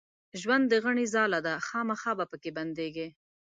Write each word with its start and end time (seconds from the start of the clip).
ژوند 0.41 0.63
د 0.69 0.73
غڼي 0.83 1.05
ځاله 1.13 1.39
ده 1.45 1.53
خامخا 1.67 2.11
به 2.17 2.25
پکښې 2.31 2.51
بندېږې 2.57 3.07